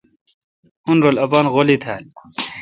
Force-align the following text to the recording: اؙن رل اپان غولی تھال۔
اؙن 0.87 0.97
رل 1.03 1.17
اپان 1.25 1.45
غولی 1.53 1.77
تھال۔ 1.83 2.03